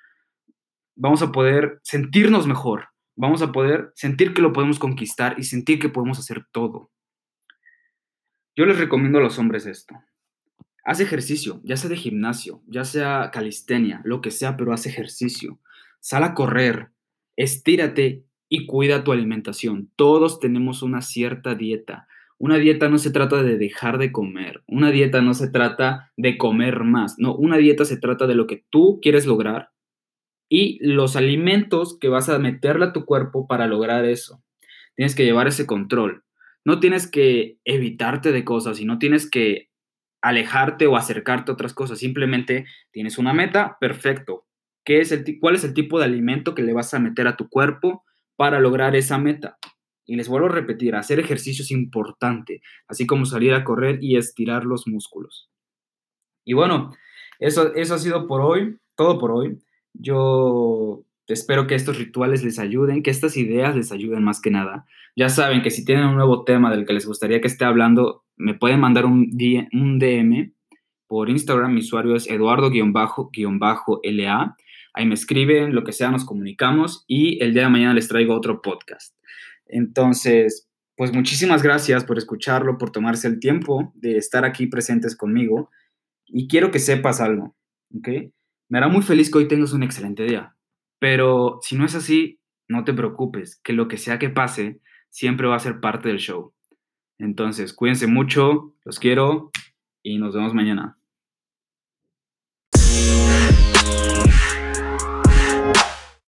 vamos 0.97 1.23
a 1.23 1.31
poder 1.31 1.79
sentirnos 1.85 2.49
mejor, 2.49 2.89
vamos 3.17 3.43
a 3.43 3.51
poder 3.51 3.93
sentir 3.95 4.35
que 4.35 4.43
lo 4.43 4.53
podemos 4.53 4.79
conquistar 4.79 5.35
y 5.39 5.45
sentir 5.45 5.79
que 5.79 5.89
podemos 5.89 6.19
hacer 6.19 6.47
todo. 6.53 6.91
Yo 8.55 8.65
les 8.67 8.79
recomiendo 8.79 9.19
a 9.19 9.23
los 9.23 9.39
hombres 9.39 9.67
esto. 9.67 9.95
Haz 10.85 11.01
ejercicio, 11.01 11.61
ya 11.65 11.77
sea 11.77 11.91
de 11.91 11.97
gimnasio, 11.97 12.63
ya 12.67 12.85
sea 12.85 13.31
calistenia, 13.33 14.01
lo 14.05 14.21
que 14.21 14.31
sea, 14.31 14.57
pero 14.57 14.73
haz 14.73 14.87
ejercicio. 14.87 15.59
Sal 15.99 16.23
a 16.23 16.35
correr, 16.35 16.91
estírate 17.35 18.25
y 18.49 18.67
cuida 18.67 19.03
tu 19.03 19.13
alimentación. 19.13 19.91
Todos 19.97 20.39
tenemos 20.39 20.83
una 20.83 21.03
cierta 21.03 21.55
dieta. 21.55 22.07
Una 22.39 22.59
dieta 22.59 22.89
no 22.89 22.99
se 22.99 23.11
trata 23.11 23.43
de 23.43 23.57
dejar 23.57 23.97
de 23.99 24.13
comer, 24.13 24.63
una 24.67 24.91
dieta 24.91 25.23
no 25.23 25.33
se 25.33 25.49
trata 25.49 26.13
de 26.19 26.37
comer 26.37 26.85
más, 26.85 27.19
no, 27.19 27.35
una 27.35 27.57
dieta 27.57 27.87
se 27.87 27.97
trata 27.97 28.27
de 28.27 28.35
lo 28.35 28.47
que 28.47 28.63
tú 28.69 29.01
quieres 29.01 29.25
lograr 29.25 29.71
y 30.49 30.79
los 30.87 31.17
alimentos 31.17 31.99
que 31.99 32.09
vas 32.09 32.29
a 32.29 32.39
meterle 32.39 32.87
a 32.87 32.93
tu 32.93 33.05
cuerpo 33.05 33.47
para 33.47 33.67
lograr 33.67 34.05
eso. 34.05 34.43
Tienes 34.95 35.15
que 35.15 35.25
llevar 35.25 35.49
ese 35.49 35.67
control. 35.67 36.25
No 36.65 36.81
tienes 36.81 37.11
que 37.11 37.59
evitarte 37.65 38.33
de 38.33 38.45
cosas 38.45 38.81
y 38.81 38.85
no 38.85 38.99
tienes 38.99 39.29
que 39.31 39.71
alejarte 40.23 40.87
o 40.87 40.97
acercarte 40.97 41.51
a 41.51 41.55
otras 41.55 41.75
cosas. 41.75 41.99
Simplemente 41.99 42.67
tienes 42.91 43.19
una 43.19 43.33
meta, 43.33 43.77
perfecto. 43.81 44.47
¿Qué 44.85 45.01
es 45.01 45.13
el, 45.13 45.25
¿Cuál 45.41 45.57
es 45.57 45.65
el 45.65 45.75
tipo 45.75 45.99
de 45.99 46.05
alimento 46.05 46.55
que 46.55 46.63
le 46.63 46.73
vas 46.73 46.95
a 46.95 46.99
meter 46.99 47.27
a 47.29 47.37
tu 47.37 47.49
cuerpo 47.49 48.05
para 48.37 48.61
lograr 48.61 48.97
esa 48.97 49.19
meta? 49.19 49.59
Y 50.05 50.15
les 50.15 50.29
vuelvo 50.29 50.47
a 50.47 50.53
repetir, 50.53 50.95
hacer 50.95 51.19
ejercicio 51.19 51.63
es 51.63 51.73
importante, 51.73 52.63
así 52.87 53.07
como 53.07 53.27
salir 53.27 53.53
a 53.55 53.65
correr 53.65 53.99
y 54.01 54.17
estirar 54.17 54.65
los 54.65 54.87
músculos. 54.87 55.51
Y 56.45 56.53
bueno, 56.53 56.95
eso, 57.41 57.75
eso 57.75 57.95
ha 57.95 57.99
sido 57.99 58.29
por 58.29 58.41
hoy, 58.41 58.79
todo 58.95 59.19
por 59.19 59.33
hoy. 59.33 59.59
Yo 59.99 61.05
espero 61.29 61.67
que 61.67 61.75
estos 61.75 61.99
rituales 61.99 62.45
les 62.45 62.59
ayuden, 62.59 63.03
que 63.03 63.11
estas 63.11 63.37
ideas 63.37 63.75
les 63.75 63.93
ayuden 63.93 64.23
más 64.23 64.41
que 64.41 64.51
nada. 64.51 64.87
Ya 65.17 65.29
saben 65.29 65.63
que 65.63 65.71
si 65.71 65.85
tienen 65.85 66.07
un 66.07 66.15
nuevo 66.15 66.45
tema 66.45 66.71
del 66.71 66.87
que 66.87 66.93
les 66.93 67.07
gustaría 67.07 67.41
que 67.41 67.49
esté 67.49 67.65
hablando, 67.65 68.25
me 68.37 68.55
pueden 68.55 68.81
mandar 68.81 69.07
un, 69.07 69.37
DM 69.37 70.53
por 71.07 71.31
Instagram. 71.31 71.73
Mi 71.73 71.81
usuario 71.81 72.17
es 72.17 72.29
eduardo-la. 72.29 74.57
Ahí 74.95 75.07
me 75.07 75.15
escriben, 75.15 75.75
lo 75.75 75.85
que 75.85 75.93
sea, 75.93 76.11
nos 76.11 76.25
comunicamos 76.25 77.05
y 77.07 77.43
el 77.43 77.53
día 77.53 77.65
de 77.65 77.69
mañana 77.69 77.95
les 77.95 78.09
traigo 78.09 78.35
otro 78.35 78.63
podcast. 78.63 79.15
Entonces, 79.67 80.69
pues 80.97 81.13
muchísimas 81.13 81.63
gracias 81.63 82.05
por 82.05 82.17
escucharlo, 82.17 82.79
por 82.79 82.91
tomarse 82.91 83.29
el 83.29 83.39
tiempo 83.39 83.93
de 83.95 84.17
estar 84.17 84.45
aquí 84.45 84.67
presentes 84.67 85.15
conmigo. 85.15 85.71
Y 86.25 86.49
quiero 86.49 86.71
que 86.71 86.79
sepas 86.79 87.21
algo, 87.21 87.55
¿ok? 87.95 88.09
Me 88.69 88.79
hará 88.79 88.89
muy 88.89 89.03
feliz 89.03 89.31
que 89.31 89.39
hoy 89.39 89.49
tengas 89.49 89.73
un 89.73 89.83
excelente 89.83 90.25
día. 90.25 90.57
Pero 90.99 91.59
si 91.63 91.77
no 91.77 91.85
es 91.85 91.95
así, 91.95 92.41
no 92.69 92.85
te 92.85 92.95
preocupes, 92.95 93.61
que 93.63 93.73
lo 93.73 93.89
que 93.89 93.97
sea 93.97 94.19
que 94.19 94.31
pase 94.31 94.81
siempre 95.11 95.47
va 95.47 95.57
a 95.57 95.61
ser 95.61 95.81
parte 95.81 96.09
del 96.09 96.19
show. 96.19 96.53
Entonces, 97.19 97.73
cuídense 97.73 98.07
mucho, 98.07 98.75
los 98.85 98.99
quiero 98.99 99.51
y 100.03 100.19
nos 100.19 100.35
vemos 100.35 100.55
mañana. 100.55 100.99